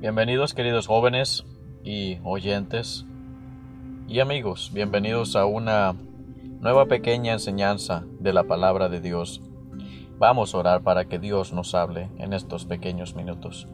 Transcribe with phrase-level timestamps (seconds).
[0.00, 1.44] Bienvenidos queridos jóvenes
[1.84, 3.04] y oyentes
[4.08, 5.94] y amigos, bienvenidos a una
[6.58, 9.42] nueva pequeña enseñanza de la palabra de Dios.
[10.16, 13.68] Vamos a orar para que Dios nos hable en estos pequeños minutos.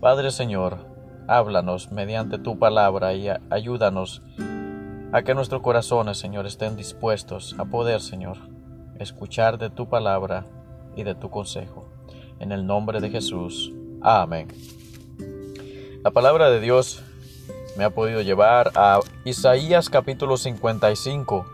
[0.00, 0.78] Padre Señor,
[1.26, 4.22] háblanos mediante tu palabra y ayúdanos
[5.10, 8.36] a que nuestros corazones, Señor, estén dispuestos a poder, Señor,
[9.00, 10.46] escuchar de tu palabra
[10.94, 11.88] y de tu consejo.
[12.38, 13.72] En el nombre de Jesús.
[14.02, 14.46] Amén.
[16.04, 17.02] La palabra de Dios
[17.78, 21.46] me ha podido llevar a Isaías capítulo 55.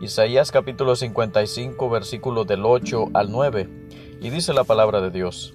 [0.00, 3.68] Isaías capítulo 55 versículos del 8 al 9.
[4.20, 5.52] Y dice la palabra de Dios.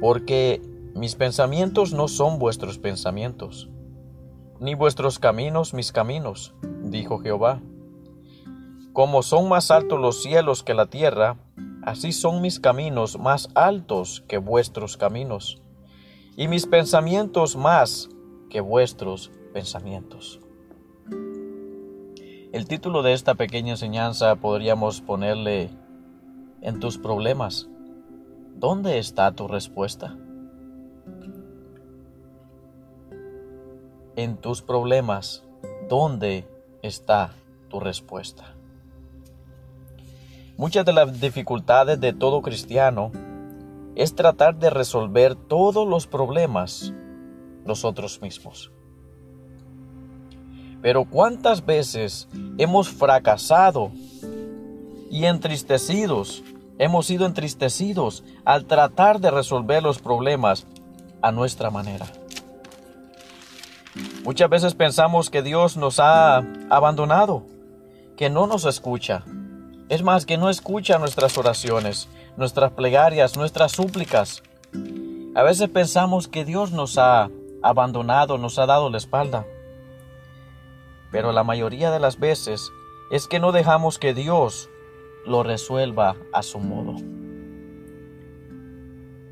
[0.00, 0.62] Porque
[0.94, 3.68] mis pensamientos no son vuestros pensamientos,
[4.58, 7.60] ni vuestros caminos mis caminos, dijo Jehová.
[8.94, 11.36] Como son más altos los cielos que la tierra,
[11.82, 15.60] así son mis caminos más altos que vuestros caminos
[16.36, 18.10] y mis pensamientos más
[18.50, 20.40] que vuestros pensamientos.
[22.52, 25.70] El título de esta pequeña enseñanza podríamos ponerle
[26.62, 27.68] En tus problemas.
[28.56, 30.16] ¿Dónde está tu respuesta?
[34.16, 35.44] En tus problemas,
[35.88, 36.48] ¿dónde
[36.82, 37.34] está
[37.68, 38.54] tu respuesta?
[40.56, 43.12] Muchas de las dificultades de todo cristiano
[43.96, 46.92] es tratar de resolver todos los problemas
[47.64, 48.70] nosotros mismos.
[50.82, 53.90] Pero ¿cuántas veces hemos fracasado
[55.10, 56.44] y entristecidos,
[56.78, 60.66] hemos sido entristecidos al tratar de resolver los problemas
[61.22, 62.06] a nuestra manera?
[64.24, 67.44] Muchas veces pensamos que Dios nos ha abandonado,
[68.16, 69.24] que no nos escucha.
[69.88, 74.42] Es más, que no escucha nuestras oraciones, nuestras plegarias, nuestras súplicas.
[75.34, 77.30] A veces pensamos que Dios nos ha
[77.62, 79.46] abandonado, nos ha dado la espalda.
[81.10, 82.70] Pero la mayoría de las veces
[83.10, 84.68] es que no dejamos que Dios
[85.24, 86.96] lo resuelva a su modo.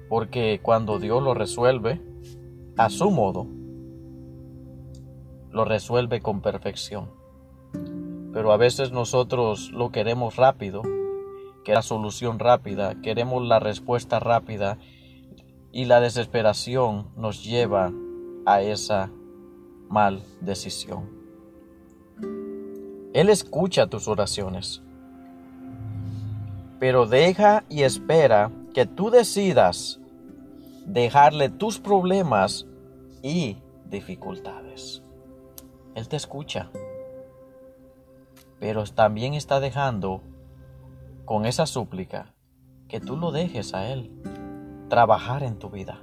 [0.09, 2.01] Porque cuando Dios lo resuelve
[2.77, 3.47] a su modo,
[5.51, 7.11] lo resuelve con perfección.
[8.33, 10.83] Pero a veces nosotros lo queremos rápido
[11.65, 14.79] que la solución rápida, queremos la respuesta rápida
[15.73, 17.91] y la desesperación nos lleva
[18.47, 19.11] a esa
[19.89, 21.09] mal decisión.
[23.13, 24.83] Él escucha tus oraciones,
[26.79, 30.01] pero deja y espera que tú decidas
[30.85, 32.67] dejarle tus problemas
[33.23, 33.57] y
[33.89, 35.03] dificultades.
[35.95, 36.71] Él te escucha,
[38.59, 40.21] pero también está dejando
[41.25, 42.35] con esa súplica
[42.89, 44.11] que tú lo dejes a Él
[44.89, 46.01] trabajar en tu vida.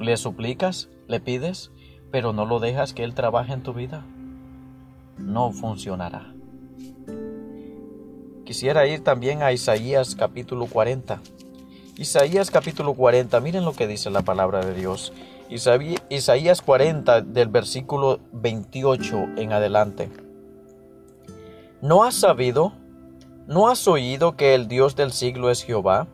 [0.00, 1.70] le suplicas, le pides,
[2.10, 4.04] pero no lo dejas que Él trabaje en tu vida.
[5.16, 6.34] No funcionará.
[8.44, 11.20] Quisiera ir también a Isaías capítulo 40.
[11.98, 15.12] Isaías capítulo 40, miren lo que dice la palabra de Dios.
[15.50, 20.10] Isaías 40 del versículo 28 en adelante.
[21.80, 22.72] ¿No has sabido?
[23.48, 26.06] ¿No has oído que el Dios del siglo es Jehová,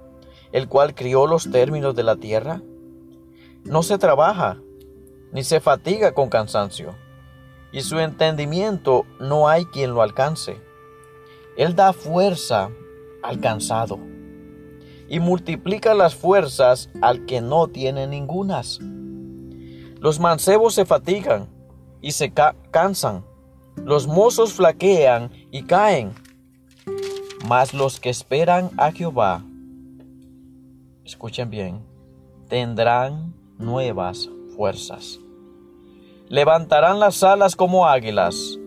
[0.52, 2.62] el cual crió los términos de la tierra?
[3.64, 4.58] No se trabaja,
[5.32, 6.94] ni se fatiga con cansancio,
[7.72, 10.60] y su entendimiento no hay quien lo alcance.
[11.56, 12.70] Él da fuerza
[13.24, 13.98] al cansado,
[15.08, 18.78] y multiplica las fuerzas al que no tiene ningunas.
[19.98, 21.48] Los mancebos se fatigan
[22.00, 22.32] y se
[22.70, 23.24] cansan,
[23.74, 26.14] los mozos flaquean y caen
[27.46, 29.42] mas los que esperan a Jehová,
[31.04, 31.84] escuchen bien,
[32.48, 35.20] tendrán nuevas fuerzas.
[36.28, 38.58] Levantarán las alas como águilas,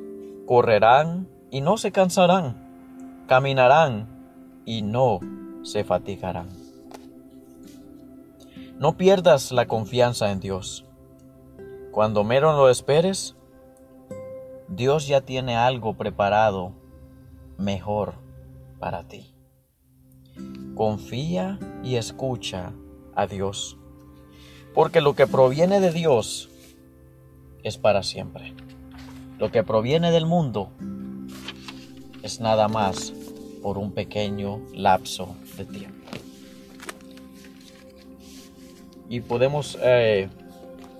[0.46, 4.08] correrán y no se cansarán, caminarán
[4.64, 5.22] y no
[5.64, 6.50] se fatigarán.
[8.78, 10.86] No pierdas la confianza en Dios.
[11.92, 13.36] Cuando menos lo esperes,
[14.68, 16.74] Dios ya tiene algo preparado
[17.58, 18.27] mejor
[18.80, 19.34] para ti.
[20.76, 22.74] Confía y escucha
[23.16, 23.78] a Dios,
[24.74, 26.50] porque lo que proviene de Dios
[27.64, 28.54] es para siempre.
[29.40, 30.72] Lo que proviene del mundo
[32.24, 33.14] es nada más
[33.62, 35.98] por un pequeño lapso de tiempo.
[39.10, 40.30] Y podemos eh,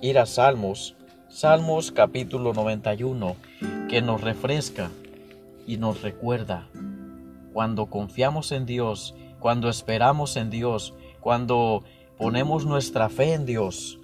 [0.00, 0.96] ir a Salmos,
[1.28, 3.36] Salmos capítulo 91,
[3.88, 4.90] que nos refresca
[5.66, 6.68] y nos recuerda
[7.58, 11.82] cuando confiamos en Dios, cuando esperamos en Dios, cuando
[12.16, 13.98] ponemos nuestra fe en Dios.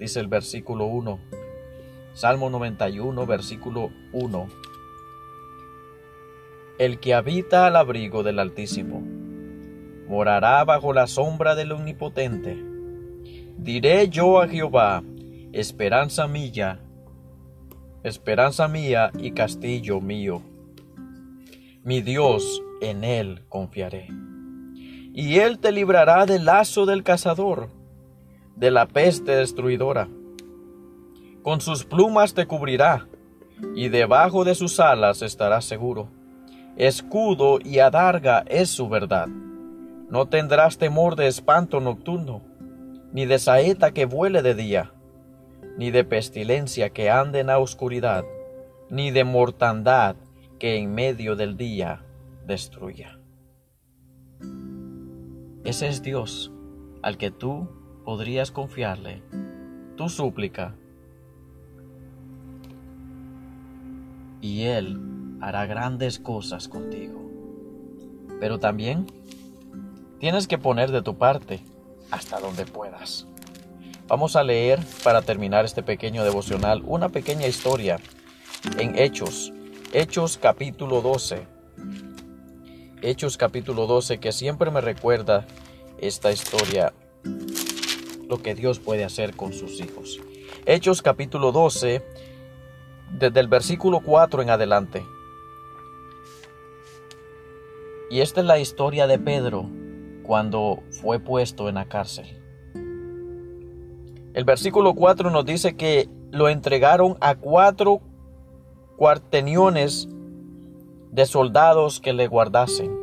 [0.00, 1.20] Dice el versículo 1,
[2.14, 4.48] Salmo 91, versículo 1.
[6.80, 9.00] El que habita al abrigo del Altísimo,
[10.08, 12.60] morará bajo la sombra del Omnipotente.
[13.58, 15.04] Diré yo a Jehová,
[15.52, 16.80] esperanza mía,
[18.02, 20.47] esperanza mía y castillo mío.
[21.88, 24.08] Mi Dios, en él confiaré.
[25.14, 27.70] Y él te librará del lazo del cazador,
[28.56, 30.06] de la peste destruidora.
[31.42, 33.08] Con sus plumas te cubrirá,
[33.74, 36.10] y debajo de sus alas estarás seguro
[36.76, 39.28] escudo y adarga es su verdad.
[40.10, 42.42] No tendrás temor de espanto nocturno,
[43.14, 44.92] ni de saeta que vuele de día,
[45.78, 48.24] ni de pestilencia que ande en la oscuridad,
[48.90, 50.16] ni de mortandad
[50.58, 52.04] que en medio del día
[52.46, 53.18] destruya.
[55.64, 56.52] Ese es Dios
[57.02, 57.68] al que tú
[58.04, 59.22] podrías confiarle
[59.96, 60.74] tu súplica
[64.40, 65.00] y Él
[65.40, 67.20] hará grandes cosas contigo.
[68.40, 69.06] Pero también
[70.20, 71.60] tienes que poner de tu parte
[72.10, 73.26] hasta donde puedas.
[74.06, 77.98] Vamos a leer para terminar este pequeño devocional una pequeña historia
[78.78, 79.52] en Hechos,
[79.94, 81.46] Hechos capítulo 12.
[83.00, 85.46] Hechos capítulo 12 que siempre me recuerda
[85.96, 86.92] esta historia,
[88.28, 90.20] lo que Dios puede hacer con sus hijos.
[90.66, 92.04] Hechos capítulo 12,
[93.12, 95.06] desde el versículo 4 en adelante.
[98.10, 99.70] Y esta es la historia de Pedro
[100.22, 102.26] cuando fue puesto en la cárcel.
[104.34, 108.02] El versículo 4 nos dice que lo entregaron a cuatro
[108.98, 110.08] cuarteniones
[111.12, 112.98] de soldados que le guardasen.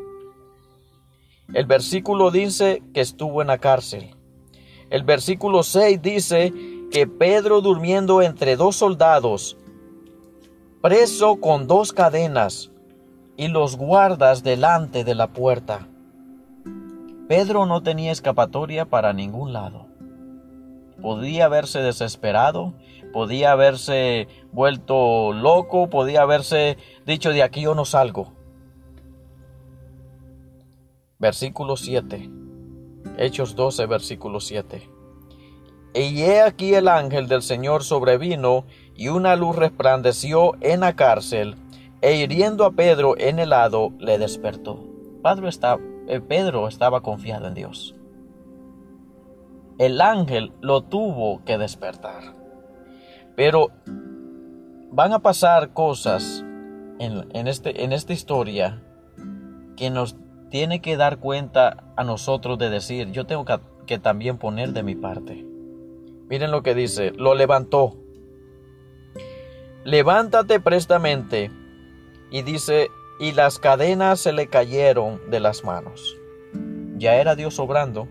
[1.53, 4.13] El versículo dice que estuvo en la cárcel.
[4.89, 6.53] El versículo 6 dice
[6.91, 9.55] que Pedro durmiendo entre dos soldados,
[10.81, 12.71] preso con dos cadenas,
[13.37, 15.87] y los guardas delante de la puerta.
[17.29, 19.87] Pedro no tenía escapatoria para ningún lado.
[21.01, 22.73] Podía haberse desesperado,
[23.15, 26.75] podía haberse vuelto loco, podía haberse
[27.05, 28.33] dicho de aquí yo no salgo.
[31.17, 32.29] Versículo 7.
[33.17, 34.89] Hechos 12, versículo 7.
[35.93, 38.65] Y he aquí el ángel del Señor sobrevino,
[38.97, 41.55] y una luz resplandeció en la cárcel,
[42.01, 44.83] e hiriendo a Pedro en el lado, le despertó.
[46.09, 47.95] Eh, Pedro estaba confiado en Dios.
[49.77, 52.44] El ángel lo tuvo que despertar.
[53.35, 53.71] Pero
[54.91, 56.43] van a pasar cosas
[56.99, 58.81] en, este, en esta historia
[59.75, 60.15] que nos
[60.49, 64.83] tiene que dar cuenta a nosotros de decir, yo tengo que, que también poner de
[64.83, 65.45] mi parte.
[66.29, 67.97] Miren lo que dice, lo levantó.
[69.83, 71.51] Levántate prestamente
[72.31, 72.89] y dice,
[73.19, 76.17] y las cadenas se le cayeron de las manos.
[76.97, 78.07] Ya era Dios obrando.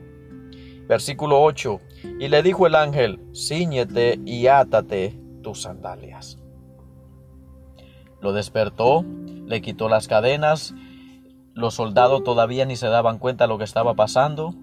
[0.89, 1.81] Versículo 8.
[2.21, 6.39] Y le dijo el ángel, ciñete y átate tus sandalias.
[8.21, 9.05] Lo despertó,
[9.47, 10.75] le quitó las cadenas.
[11.55, 14.55] Los soldados todavía ni se daban cuenta de lo que estaba pasando,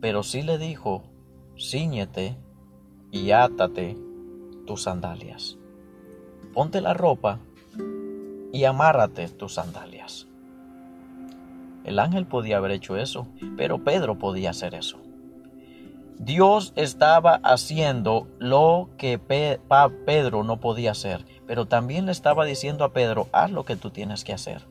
[0.00, 1.02] pero sí le dijo,
[1.58, 2.36] ciñete
[3.10, 3.96] y átate
[4.66, 5.58] tus sandalias.
[6.54, 7.40] Ponte la ropa
[8.52, 10.28] y amárrate tus sandalias.
[11.84, 14.98] El ángel podía haber hecho eso, pero Pedro podía hacer eso.
[16.18, 22.92] Dios estaba haciendo lo que Pedro no podía hacer, pero también le estaba diciendo a
[22.92, 24.66] Pedro, haz lo que tú tienes que hacer.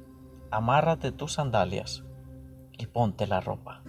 [0.51, 2.03] Amárrate tus sandalias
[2.77, 3.81] y ponte la ropa.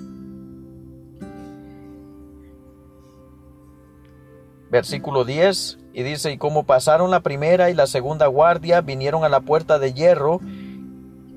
[4.70, 9.28] Versículo 10 y dice, y como pasaron la primera y la segunda guardia, vinieron a
[9.28, 10.40] la puerta de hierro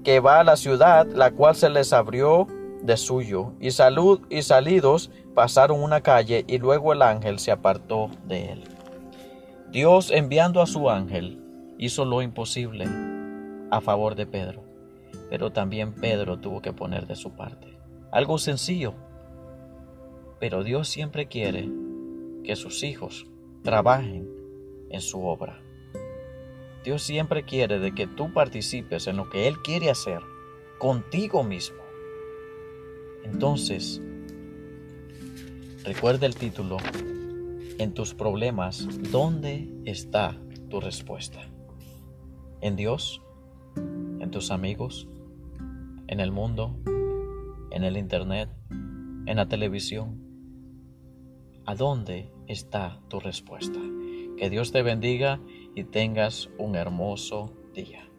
[0.04, 2.48] que va a la ciudad, la cual se les abrió
[2.84, 8.10] de suyo, y salud y salidos pasaron una calle, y luego el ángel se apartó
[8.28, 8.64] de él.
[9.72, 11.42] Dios enviando a su ángel
[11.78, 12.86] hizo lo imposible
[13.72, 14.64] a favor de Pedro,
[15.30, 17.78] pero también Pedro tuvo que poner de su parte.
[18.12, 18.94] Algo sencillo,
[20.40, 21.70] pero Dios siempre quiere
[22.44, 23.28] que sus hijos
[23.64, 24.30] trabajen
[24.90, 25.62] en su obra.
[26.84, 30.20] Dios siempre quiere de que tú participes en lo que Él quiere hacer
[30.80, 31.82] contigo mismo.
[33.24, 34.02] Entonces,
[35.84, 36.78] recuerda el título,
[37.78, 40.38] en tus problemas, ¿dónde está
[40.70, 41.40] tu respuesta?
[42.62, 43.22] ¿En Dios?
[43.76, 45.08] ¿En tus amigos?
[46.08, 46.78] ¿En el mundo?
[47.72, 48.50] ¿En el Internet?
[49.26, 50.20] en la televisión?
[51.66, 53.80] ¿A dónde está tu respuesta?
[54.38, 55.40] Que Dios te bendiga
[55.76, 58.10] y tengas un hermoso día.